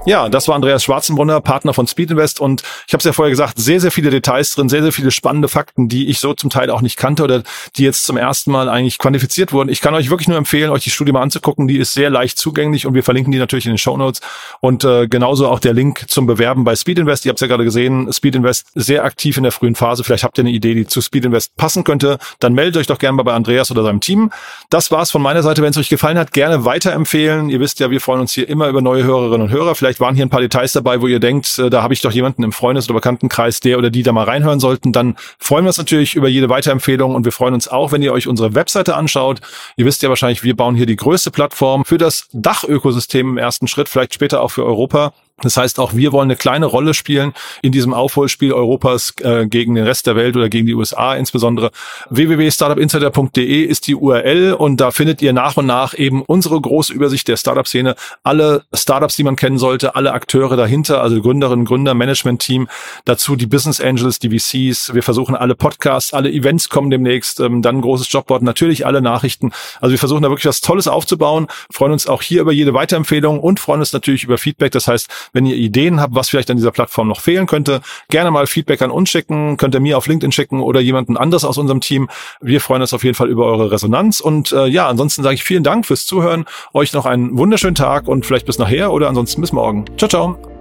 [0.06, 3.30] Ja, das war Andreas Schwarzenbrunner, Partner von Speed Invest und ich habe es ja vorher
[3.30, 6.50] gesagt, sehr, sehr viele Details drin, sehr, sehr viele spannende Fakten, die ich so zum
[6.50, 7.42] Teil auch nicht kannte oder
[7.76, 9.70] die jetzt zum ersten Mal eigentlich quantifiziert wurden.
[9.70, 12.36] Ich kann euch wirklich nur empfehlen, euch die Studie mal anzugucken, die ist sehr leicht
[12.36, 14.20] zugänglich und wir verlinken die natürlich in den Show Notes
[14.60, 17.24] und äh, genauso auch der Link zum Bewerben bei Speed Invest.
[17.24, 20.04] Ihr habt es ja gerade gesehen, Speed Invest sehr aktiv in der frühen Phase.
[20.04, 22.18] Vielleicht habt ihr eine Idee, die zu Speed Invest passen könnte.
[22.40, 24.30] Dann meldet euch doch gerne mal bei Andreas oder seinem Team.
[24.68, 25.62] Das war's von meiner Seite.
[25.62, 27.48] Wenn es euch gefallen hat, gerne weiterempfehlen.
[27.48, 29.74] Ihr wisst ja, wir freuen uns hier immer über neue Hörerinnen und Hörer.
[29.74, 32.12] Vielleicht waren hier ein paar Details dabei, wo ihr denkt, äh, da habe ich doch
[32.12, 35.68] jemanden im Freundes- oder Bekanntenkreis, der oder die da mal reinhören sollten, dann freuen wir
[35.68, 38.96] uns natürlich über jede Weiterempfehlung und wir freuen uns auch, wenn ihr euch unsere Webseite
[38.96, 39.40] anschaut.
[39.76, 43.68] Ihr wisst ja wahrscheinlich, wir bauen hier die größte Plattform für das Dachökosystem im ersten
[43.68, 45.12] Schritt, vielleicht später auch für Europa.
[45.42, 49.74] Das heißt, auch wir wollen eine kleine Rolle spielen in diesem Aufholspiel Europas äh, gegen
[49.74, 51.72] den Rest der Welt oder gegen die USA insbesondere.
[52.08, 57.26] www.startupinsider.de ist die URL und da findet ihr nach und nach eben unsere große Übersicht
[57.26, 62.68] der Startup-Szene, alle Startups, die man kennen sollte, alle Akteure dahinter, also Gründerinnen, Gründer, Management-Team,
[63.04, 64.94] dazu die Business Angels, die VCs.
[64.94, 69.50] Wir versuchen alle Podcasts, alle Events kommen demnächst, ähm, dann großes Jobboard, natürlich alle Nachrichten.
[69.80, 73.40] Also wir versuchen da wirklich was Tolles aufzubauen, freuen uns auch hier über jede Weiterempfehlung
[73.40, 74.70] und freuen uns natürlich über Feedback.
[74.70, 78.30] Das heißt, wenn ihr Ideen habt, was vielleicht an dieser Plattform noch fehlen könnte, gerne
[78.30, 81.58] mal Feedback an uns schicken, könnt ihr mir auf LinkedIn schicken oder jemanden anders aus
[81.58, 82.08] unserem Team.
[82.40, 85.44] Wir freuen uns auf jeden Fall über eure Resonanz und äh, ja, ansonsten sage ich
[85.44, 89.40] vielen Dank fürs Zuhören, euch noch einen wunderschönen Tag und vielleicht bis nachher oder ansonsten
[89.42, 89.84] bis morgen.
[89.98, 90.53] Ciao, ciao.